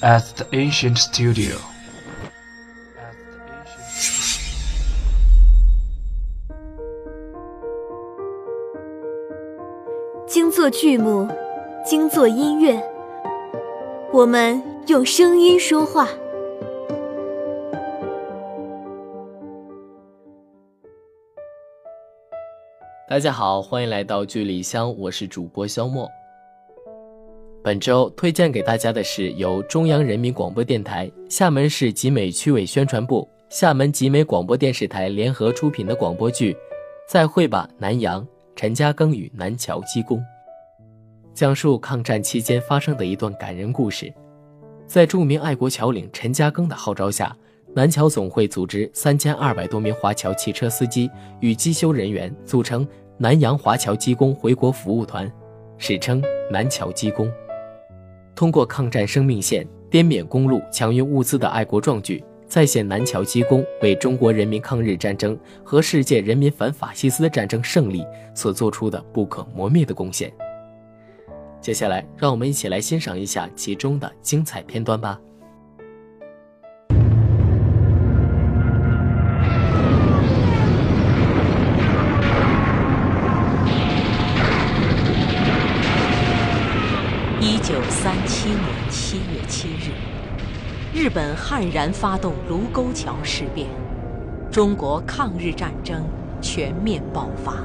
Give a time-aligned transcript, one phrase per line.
[0.00, 1.56] At the ancient studio.
[10.26, 11.28] 精作剧目，
[11.84, 12.82] 精作音乐，
[14.12, 16.08] 我们用声音说话。
[23.08, 26.10] 大家好，欢迎来到剧里香，我是主播肖莫。
[27.64, 36.52] 本周推荐给大家的是由中央人民广播电台、厦门市集美区委宣传部、厦门集美广播电视台联合出品的广播剧
[37.08, 38.20] 《再会吧，南洋》。
[38.56, 40.22] 陈嘉庚与南桥机工，
[41.32, 44.12] 讲述抗战期间发生的一段感人故事。
[44.86, 47.34] 在著名爱国侨领陈嘉庚的号召下，
[47.74, 51.08] 南桥总会组织三千二百多名华侨汽车司机
[51.40, 55.30] 与机修人员，组成南洋华侨机工回国服务团，
[55.78, 57.30] 史称南桥机工。
[58.34, 62.22] 通过抗战生命线、滇缅公路抢运物资的爱国壮举。
[62.46, 70.30] 再现南桥机工为中国人民抗日战争和世界人民反法西斯战争胜利所做出的不可磨灭的贡献。
[71.58, 75.18] 接下来，让我们一起来欣赏一下其中的精彩片段吧。
[87.72, 89.94] 九三七年七月七日。
[90.92, 93.66] 日本悍然发动卢沟桥事变，
[94.50, 96.04] 中国抗日战争
[96.42, 97.64] 全面爆发。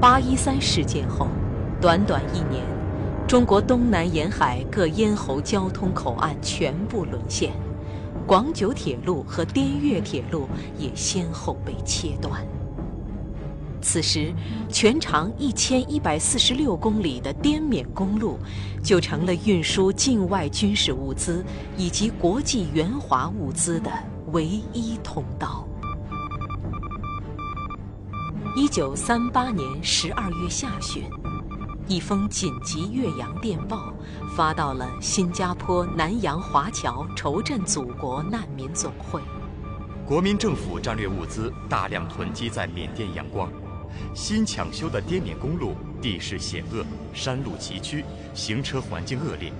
[0.00, 1.26] 八一三事件后，
[1.80, 2.62] 短短一年，
[3.26, 7.50] 中国东南沿海各咽喉交通口岸全部沦陷，
[8.24, 12.40] 广九铁路和滇越铁路也先后被切断。
[13.82, 14.32] 此时，
[14.70, 18.38] 全长一千一百四十六公里的滇缅公路，
[18.82, 21.44] 就成了运输境外军事物资
[21.76, 23.90] 以及国际援华物资的
[24.30, 25.66] 唯一通道。
[28.54, 31.02] 一九三八年十二月下旬，
[31.88, 33.92] 一封紧急越洋电报
[34.36, 39.20] 发到了新加坡南洋华侨筹赈祖国难民总会。
[40.06, 43.50] 国民政府战略物资大量囤积在缅甸仰光。
[44.14, 48.04] 新抢修的滇缅公路地势险恶，山路崎岖，
[48.34, 49.52] 行车环境恶劣。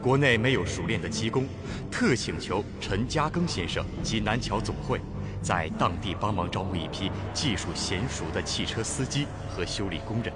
[0.00, 1.44] 国内没有熟练的机工，
[1.90, 5.00] 特请求陈嘉庚先生及南桥总会，
[5.42, 10.32] 在当地帮忙招募一批技术娴熟的汽车司机和修理工人。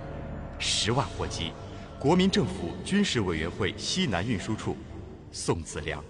[0.58, 1.52] 十万货机，
[1.98, 4.76] 国民政府军事委员会西南运输处，
[5.30, 6.02] 宋子良。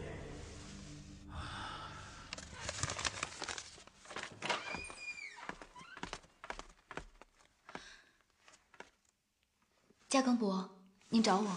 [10.12, 10.68] 嘉庚伯，
[11.08, 11.56] 您找我？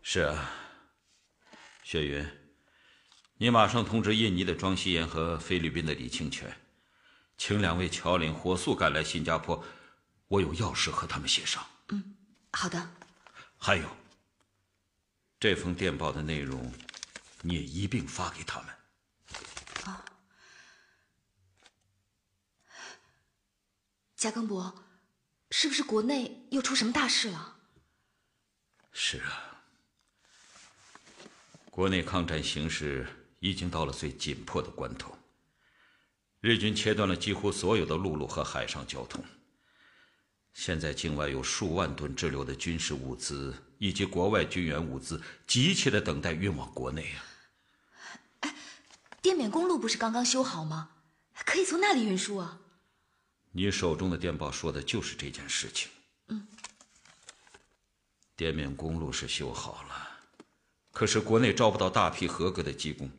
[0.00, 0.48] 是啊，
[1.82, 2.24] 雪云，
[3.36, 6.56] 你马上通知印尼的庄希言和菲律宾的李清泉，
[7.36, 9.60] 请两位侨领火速赶来新加坡，
[10.28, 11.66] 我有要事和他们协商。
[11.88, 12.14] 嗯，
[12.52, 12.88] 好的。
[13.58, 13.88] 还有，
[15.40, 16.72] 这封电报的内容，
[17.40, 18.68] 你也一并发给他们。
[19.86, 20.04] 啊，
[24.14, 24.72] 嘉庚伯。
[25.50, 27.56] 是不是国内又出什么大事了？
[28.92, 29.62] 是啊，
[31.70, 33.06] 国内抗战形势
[33.40, 35.16] 已经到了最紧迫的关头。
[36.40, 39.24] 日军切断了几乎所有的陆路和海上交通。
[40.52, 47.24] 现在境外有数万吨滞留的军事物资以及国外军援物资，急切的等待运往国内啊！
[48.40, 48.54] 哎，
[49.20, 50.90] 滇缅公路不是刚刚修好吗？
[51.44, 52.58] 可以从那里运输啊！
[53.56, 55.88] 你手中的电报说的就是这件事情。
[56.28, 56.46] 嗯，
[58.36, 60.20] 滇缅公路是修好了，
[60.92, 63.10] 可是国内招不到大批合格的技工，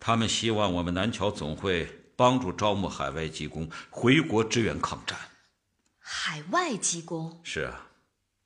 [0.00, 1.84] 他们希望我们南桥总会
[2.16, 5.18] 帮助招募海外技工回国支援抗战。
[5.98, 7.38] 海外技工？
[7.44, 7.90] 是啊。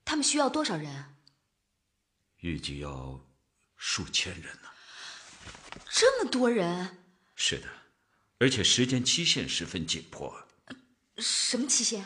[0.04, 1.14] 他们需要多少人？
[2.38, 3.24] 预计要
[3.76, 4.68] 数千人呢。
[5.90, 7.04] 这么多人？
[7.36, 7.68] 是的，
[8.40, 10.47] 而且时间期限十分紧迫。
[11.18, 12.04] 什么期限？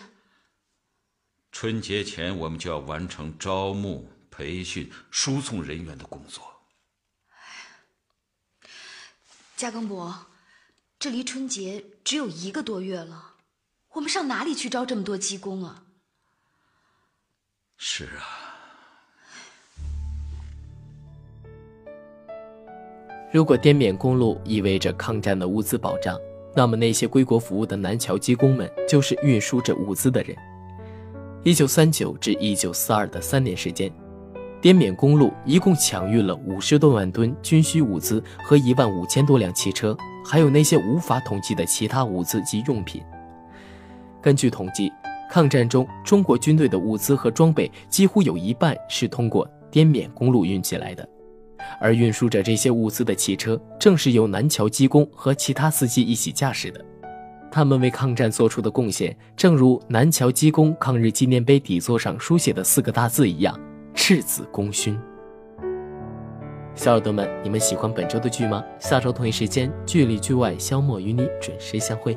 [1.50, 6.42] 春节前我们就要完成招募、培训、输送人员的工作。
[9.54, 10.26] 嘉庚伯，
[10.98, 13.34] 这离春节只有一个多月了，
[13.90, 15.84] 我们上哪里去招这么多技工啊？
[17.76, 18.48] 是啊。
[23.30, 26.18] 如果滇缅公路意味着抗战的物资保障。
[26.54, 30.36] 那么，那些归国服务的南侨机工们，就是运输着物资的人。
[31.44, 33.90] 一九三九至一九四二的三年时间，
[34.60, 43.02] 滇缅公路一共抢运了五十多万吨军需物资和一万五千多辆汽车，还有那些无法统计的其他物资及用品。
[44.20, 44.92] 根据统计，
[45.30, 51.08] 抗战中中国军队的物资和装备几乎有一半是通过滇缅公路运起来的，
[51.82, 56.82] 而运输着这些物资的汽车正是由南桥机工和其他司机一起驾驶的。
[57.50, 63.58] 他们为抗战做出的贡献，正如南桥机工抗日纪念碑底座上书写的四个大字一样
[63.92, 64.98] ：“赤子功勋。”
[66.74, 68.64] 小耳朵们，你们喜欢本周的剧吗？
[68.78, 72.16] 下周同一时间，剧里剧外，肖默与你准时相会。